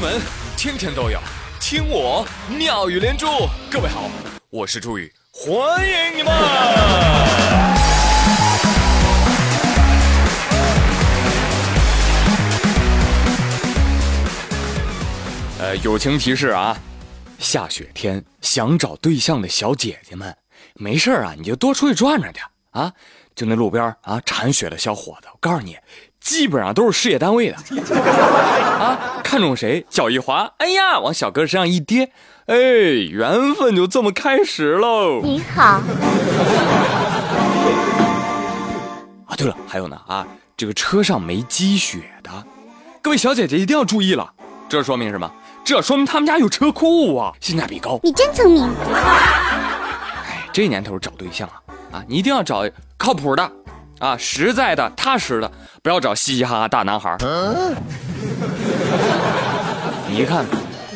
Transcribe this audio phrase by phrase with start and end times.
[0.00, 0.18] 闻
[0.56, 1.20] 天天都有，
[1.60, 3.26] 听我妙语连珠。
[3.70, 4.08] 各位好，
[4.48, 6.32] 我是朱宇，欢迎你们。
[15.58, 16.74] 呃，友情提示啊，
[17.38, 20.34] 下雪天想找对象的小姐姐们，
[20.76, 22.40] 没事啊，你就多出去转转去
[22.70, 22.90] 啊。
[23.34, 25.76] 就那路边啊铲雪的小伙子，我告诉你。
[26.20, 27.56] 基本上都是事业单位的
[28.80, 32.12] 啊，看中谁，脚一滑，哎呀，往小哥身上一跌，
[32.46, 35.20] 哎，缘分就这么开始喽。
[35.22, 35.80] 你好。
[39.26, 42.30] 啊，对了，还有呢啊，这个车上没积雪的，
[43.02, 44.30] 各位小姐姐一定要注意了，
[44.68, 45.30] 这说明什么？
[45.64, 48.00] 这说明他们家有车库啊，性价比高。
[48.02, 48.64] 你真聪明。
[48.94, 51.60] 哎，这年头找对象啊，
[51.92, 52.64] 啊，你一定要找
[52.96, 53.52] 靠谱的。
[54.00, 57.16] 啊，实在的、踏实的，不要找嘻嘻哈哈大男孩。
[60.08, 60.46] 你看，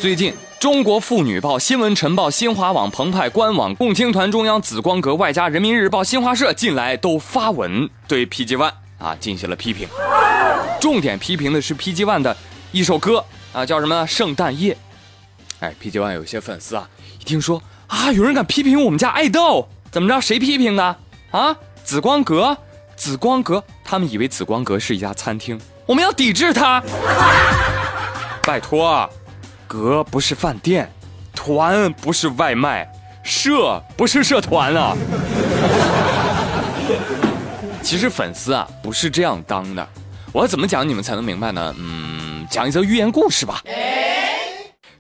[0.00, 9.86] 最近《中国妇女报》《新闻晨报》《新华网》澎湃官网、共青团中央、紫光阁外加人民日报、新华社近来都发文对 PG One 啊进行了批评，
[10.80, 12.34] 重点批评的是 PG One 的
[12.72, 14.72] 一首歌啊，叫什么《圣诞夜》。
[15.60, 16.88] 哎，PG One 有些粉丝啊，
[17.20, 20.18] 一听说啊有人敢批评我们家爱豆，怎么着？
[20.22, 20.96] 谁批评的？
[21.32, 22.56] 啊，紫光阁。
[22.96, 26.82] 紫光阁，他们以为紫光阁是一家餐厅，我们要抵制它。
[28.44, 29.08] 拜托，
[29.66, 30.90] 阁不是饭店，
[31.34, 32.88] 团不是外卖，
[33.22, 34.96] 社不是社团啊。
[37.82, 39.86] 其实粉丝啊不是这样当的，
[40.32, 41.74] 我要怎么讲你们才能明白呢？
[41.78, 43.62] 嗯，讲一则寓言故事吧。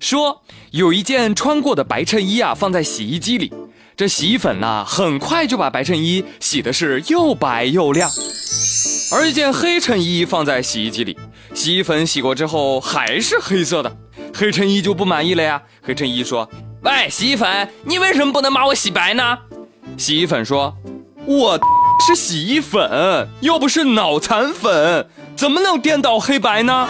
[0.00, 3.52] 说有一件穿过的白衬衣啊，放在洗衣机里。
[3.96, 8.10] 这洗衣粉呐，很快就把白衬衣洗的是又白又亮，
[9.12, 11.16] 而一件黑衬衣放在洗衣机里，
[11.54, 13.96] 洗衣粉洗过之后还是黑色的，
[14.34, 15.62] 黑衬衣就不满意了呀。
[15.80, 16.48] 黑衬衣说
[16.82, 19.38] ：“喂，洗衣粉，你为什么不能把我洗白呢？”
[19.96, 20.74] 洗衣粉说
[21.24, 21.56] ：“我
[22.04, 25.06] 是洗衣粉，又不是脑残粉，
[25.36, 26.88] 怎么能颠倒黑白呢？”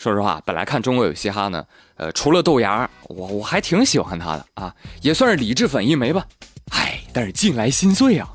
[0.00, 1.62] 说实话，本来看中国有嘻哈呢，
[1.96, 6.24] 呃，除了豆芽，我我还挺喜欢他的啊，也算是理智粉一枚吧。
[6.70, 8.26] 唉，但是近来心碎啊，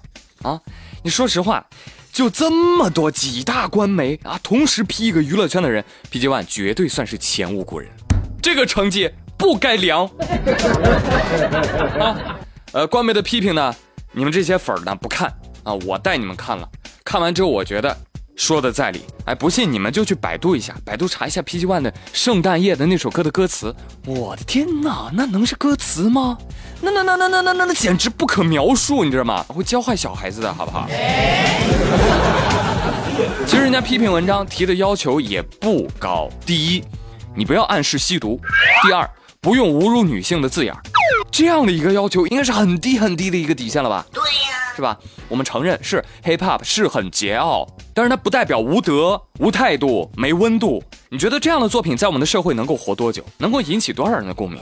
[0.44, 0.62] 啊，
[1.02, 1.66] 你说实话，
[2.14, 7.90] 就这么多几大官媒啊，同时批一个娱乐圈的人，PG One 绝对算是前无古人，
[8.44, 10.06] 这个成绩不该凉。
[12.00, 12.38] 啊，
[12.74, 13.74] 呃，官媒的批评呢，
[14.12, 15.34] 你们这些粉呢不看
[15.64, 16.70] 啊，我带你们看了，
[17.04, 17.98] 看完之后我觉得。
[18.36, 23.74] 说的在理，哎，不信你们就去百度一下，百度查一下 PG One 的《圣诞夜》的那首歌的歌词。
[24.06, 26.38] 我的天哪，那能是歌词吗？
[26.82, 29.44] 那那那那那那那那简直不可描述，你知道吗？
[29.48, 30.86] 会教坏小孩子的，好不好？
[33.48, 36.30] 其实人家批评文章提的要求也不高。
[36.46, 36.84] 第一，
[37.34, 38.38] 你不要暗示吸毒；
[38.84, 39.10] 第二，
[39.40, 40.76] 不用侮辱女性的字眼。
[41.32, 44.06] 这样的一个要求，应该是很低很低的一个底线了吧？
[44.12, 44.55] 对呀。
[44.76, 44.98] 是吧？
[45.30, 50.84] 我们承认是 hip hop 是很桀骜，但是它不代表无德、无态度、没温度。
[51.10, 53.24] 你觉得这样的作品在我们的社会能够活多久？
[53.38, 54.60] 能够引起多少人的共鸣？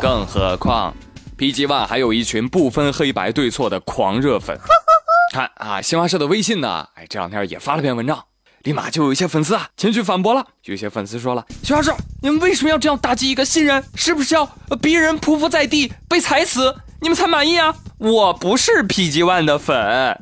[0.00, 0.94] 更何况
[1.36, 4.56] ，PG One 还有一群不分黑白对错的狂热粉。
[5.34, 8.24] 看啊，新华社的微信呢，哎，这两天也发了篇文章，
[8.62, 10.46] 立马就有一些粉丝啊前去反驳了。
[10.64, 13.84] 有些粉丝说了：“新华社，你们为什么要这样打击一个新人？
[13.94, 14.46] 是不是要
[14.80, 20.18] 逼人匍匐在地被踩死，你们才满意啊？”我不是 PG One 的粉，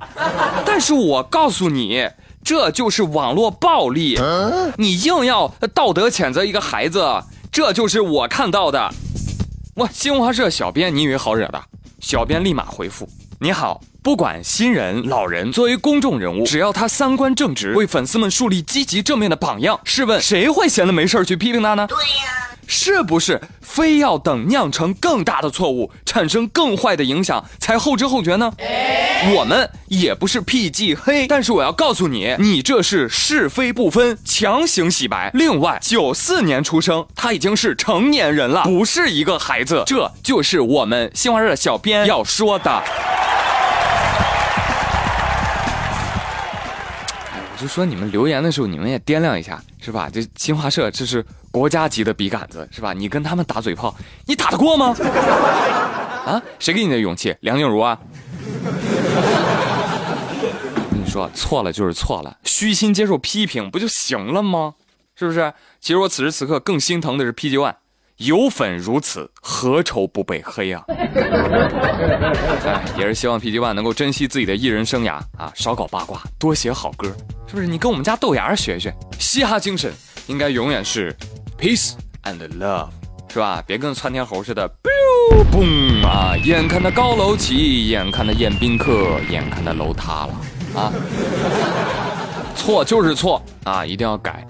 [0.67, 2.09] 但是我告诉你，
[2.43, 4.19] 这就是网络暴力。
[4.77, 7.23] 你硬要道德谴责一个孩子，
[7.53, 8.91] 这就是我看到的。
[9.77, 11.63] 我新华社小编，你以为好惹的？
[12.01, 13.09] 小编立马回复：
[13.39, 21.87] 你好，不管新人老人，作为公众人物，只要他三观正直，为粉丝们树立积极正面的榜样，试问谁会闲的没事去批评他呢？
[21.87, 22.48] 对呀。
[22.69, 28.53] 是不是非要等酿成更大的错误，产生更坏的影响才后知后觉呢？
[29.35, 35.31] 我们也不是 PG 黑，但是我要告诉你，你这是是非不分，强行洗白。
[35.35, 39.83] 另外，九四年出生，他已经是成年人了，不是一个孩子。
[39.87, 42.83] 这就是我们新华社小编要说的。
[47.61, 50.09] 就说你们留言的时候，你们也掂量一下，是吧？
[50.13, 51.25] 这新华社这是。
[51.51, 52.93] 国家级的笔杆子是吧？
[52.93, 53.97] 你跟他们打嘴炮，
[54.27, 54.95] 你打得过吗？
[56.27, 57.35] 啊，谁给你的勇气？
[57.41, 57.99] 梁静茹啊！
[60.75, 64.75] 我跟你说，错了就是错了，虚心接受批评不就行了吗？
[65.17, 65.53] 是不是？
[65.81, 67.75] 其实我此时此刻更心疼的是 PG One，
[68.19, 70.83] 有粉如此，何愁不被黑啊？
[72.67, 77.07] 哎，也是希望 PG One 能够珍惜自己的艺人生涯啊，少搞八卦，多写好歌，
[77.47, 77.67] 是不是？
[77.67, 79.93] 你跟我们家豆芽学学，嘻哈精神
[80.27, 81.15] 应该永远是
[81.57, 81.93] peace
[82.25, 82.89] and love，
[83.33, 83.63] 是吧？
[83.65, 86.37] 别跟窜天猴似的，biu 嘣啊！
[86.43, 90.35] 眼看那高楼起，眼看那宴宾客，眼看那楼塌了
[90.75, 90.93] 啊！
[92.57, 94.45] 错就是错啊，一定要改。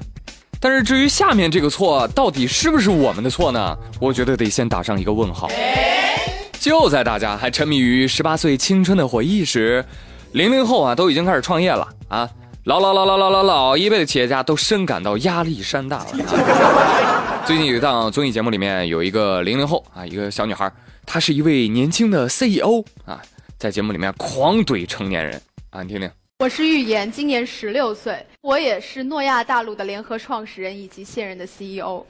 [0.61, 3.77] 但是至于下面这个错到底是不是我们的错呢？
[4.01, 5.49] 我觉得得先打上一个问号。
[6.59, 9.85] 就在大家还沉迷于十八岁青春的回忆时，
[10.33, 12.29] 零零后啊都已经开始创业了啊！
[12.65, 17.43] 老老老老老老老一辈的企业家都深感到压力山大了。
[17.47, 20.71] 最近有一档综艺节目里面有一个零零后啊，一个小女孩，
[21.07, 23.23] 她是一位年轻的 CEO 啊，
[23.57, 25.41] 在节目里面狂怼成年人
[25.71, 26.11] 啊，你听听。
[26.40, 32.06] 我是预言，今年十六岁，我也是诺亚大陆的联合创始人以及现任的 CEO。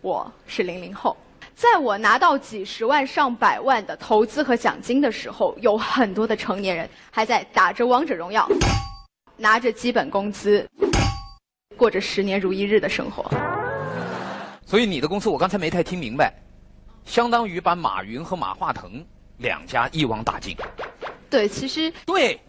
[0.00, 1.16] 我是零零后，
[1.56, 8.48] 在我拿到几十万上百万的投资和奖金的时候，有很多的成年人还在打着王者荣耀，
[9.36, 10.64] 拿着基本工资，
[11.76, 13.28] 过着十年如一日的生活。
[14.64, 16.32] 所以你的公司我刚才没太听明白，
[17.04, 19.04] 相当于把马云和马化腾。
[19.42, 20.56] 两家一网打尽，
[21.28, 22.40] 对，其实对，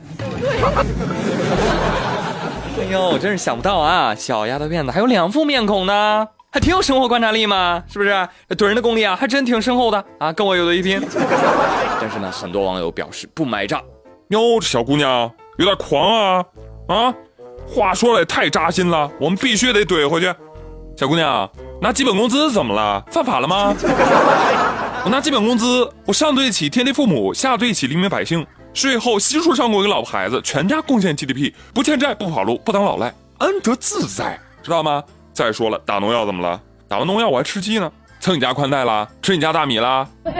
[2.75, 4.15] 对 哎呦，真是想不到啊！
[4.15, 8.11] 小丫头片子还有两副面孔呢，还挺有生活观察力嘛，是不是？
[8.49, 11.01] 怼人的功力啊，还真挺深厚的啊，跟我有的一拼。
[12.01, 13.81] 但是呢，很多网友表示不买账。
[14.29, 16.45] 哟，这小姑娘有点狂啊
[16.87, 17.13] 啊！
[17.67, 20.33] 话说的也太扎心了，我们必须得怼回去。
[20.97, 21.49] 小姑娘
[21.83, 23.03] 拿基本工资怎么了？
[23.11, 23.75] 犯法了吗？
[25.03, 35.03] 我拿基本工资，我上对得起天地父母，下对得起黎民百姓，税后悉数上供给老婆孩子，全家贡献 GDP，不欠债，不跑路，不当老赖，安得自在，知道吗？
[35.33, 36.57] 再说了，打农药怎么了？
[36.87, 37.91] 打完农药我还吃鸡呢，
[38.21, 40.07] 蹭你家宽带啦，吃你家大米啦。
[40.25, 40.31] 你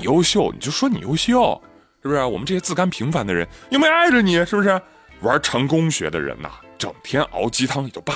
[0.00, 1.60] 优秀，你就说你优秀，
[2.02, 2.24] 是不是？
[2.24, 4.80] 我们这些自甘平凡的人又没碍着你，是不是？
[5.20, 6.48] 玩成功学的人呐，
[6.78, 8.14] 整天熬鸡汤也就罢，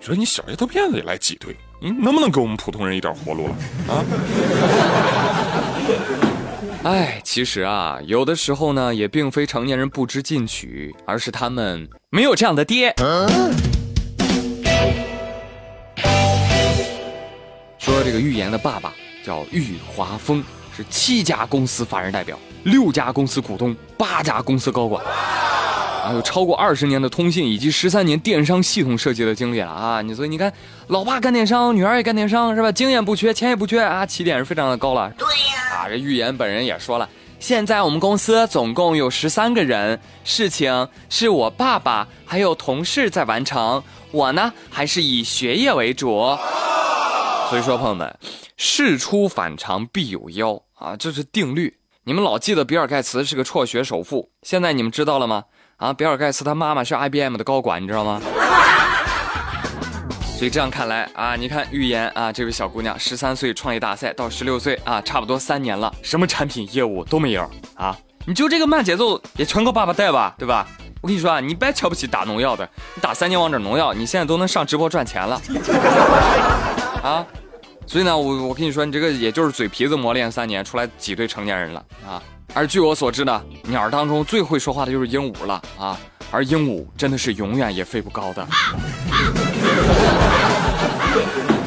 [0.00, 1.56] 你说你小丫头片子也来挤兑。
[1.80, 3.54] 你能不能给我们普通人一点活路了
[3.88, 4.04] 啊？
[6.90, 12.92] 哎，其实啊，有的时候呢，也并非成年人不知进取，而是他们没有这样的爹。
[17.78, 18.92] 说这个预言的爸爸
[19.24, 20.42] 叫玉华峰，
[20.76, 25.04] 是七家公司法人代表，六家公司股东，八家公司高管。
[26.12, 30.00] 有超过二十年的通信以及十三年电商系统设计的经历了啊！
[30.02, 30.52] 你所以你看，
[30.88, 32.70] 老爸干电商，女儿也干电商，是吧？
[32.70, 35.12] 经验不缺，钱也不缺啊，起点是非常的高了。
[35.18, 37.08] 对呀，啊，这预言本人也说了，
[37.38, 46.36] 现在我们公司总共有十三个人，事情是我爸爸还有同事在完成，我呢还是以学业为主。
[47.50, 48.18] 所以说，朋友们，
[48.56, 51.74] 事出反常必有妖啊，这是定律。
[52.04, 55.44] 你们老记得比尔盖茨是个辍学首富，现在你们知道了吗？
[55.78, 58.20] 啊，比尔盖茨他妈妈是 IBM 的高管，你知道吗？
[60.36, 67.96] 所以这样看来啊，你看预言啊，这位小姑娘十三岁创业大赛到十六岁啊，差不多三年了，什么产品业务都没有啊。
[68.26, 70.66] 你就这个慢节奏也全靠爸爸带吧，对吧？
[71.00, 75.40] 我跟你说啊，你别瞧不起打农药的，你打三年王者农药，你现在都能上直播赚钱了
[77.04, 77.24] 啊。
[77.86, 82.20] 所以呢，我我跟你说，你这个也就是嘴皮子磨练三年出来挤兑成年人了啊。
[82.54, 85.98] 而据我所知呢，鸟儿当中最会说话的就是鹦鹉了啊！
[86.30, 88.46] 而鹦鹉真的是永远也飞不高的。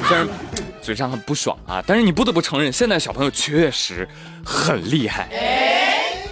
[0.08, 0.28] 虽然
[0.82, 4.08] 嘴上很不爽啊，但是你不得不承认，现在小朋友确实
[4.44, 5.30] 很厉害。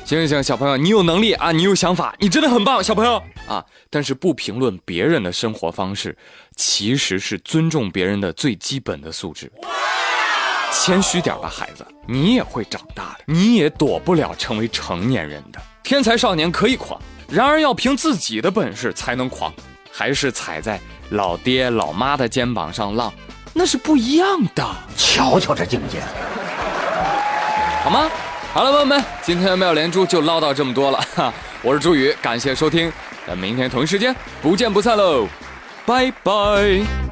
[0.03, 3.63] 行行行，小朋友，你有能力啊，你有想法，你真的很棒，小朋友啊！
[3.91, 6.17] 但是不评论别人的生活方式，
[6.55, 9.51] 其实是尊重别人的最基本的素质。
[10.71, 15.59] 谦虚点吧，孩子，你也会长大的，你也躲不了成为成年人的。
[15.83, 19.53] 天才少年可以狂，然而要凭自己的本事才能狂，
[19.91, 23.11] 还是踩在老爹老妈的肩膀上浪，
[23.53, 24.65] 那是不一样的。
[24.95, 26.01] 瞧瞧这境界，
[27.83, 28.09] 好吗？
[28.53, 30.99] 好了，朋友们，今天的妙连珠就唠叨这么多了。
[31.15, 32.91] 哈，我是朱宇，感谢收听，
[33.27, 35.27] 咱明天同一时间不见不散喽，
[35.85, 37.08] 拜拜。